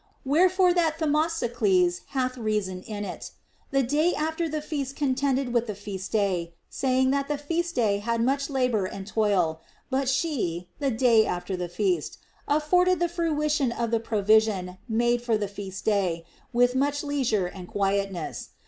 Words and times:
Wherefore 0.25 0.73
that 0.73 0.93
of 0.93 0.97
Themistocles 0.99 2.01
hath 2.07 2.35
reason 2.35 2.81
in 2.81 3.05
it." 3.05 3.29
The 3.69 3.83
Day 3.83 4.15
after 4.15 4.49
the 4.49 4.59
feast 4.59 4.95
contended 4.95 5.53
with 5.53 5.67
the 5.67 5.75
Feast 5.75 6.11
day, 6.11 6.55
saying 6.71 7.11
that 7.11 7.27
the 7.27 7.37
Feast 7.37 7.75
day 7.75 7.99
had 7.99 8.19
much 8.19 8.49
labor 8.49 8.85
and 8.87 9.05
toil, 9.05 9.61
but 9.91 10.09
she 10.09 10.69
(the 10.79 10.89
Day 10.89 11.27
after 11.27 11.55
the 11.55 11.69
feast) 11.69 12.17
afforded 12.47 12.97
the 12.99 13.09
fruition 13.09 13.71
of 13.71 13.91
the 13.91 13.99
provision 13.99 14.79
made 14.89 15.21
for 15.21 15.37
the 15.37 15.47
Feast 15.47 15.85
day, 15.85 16.25
with 16.51 16.73
much 16.73 17.03
leisure 17.03 17.45
and 17.45 17.67
quietness. 17.67 18.49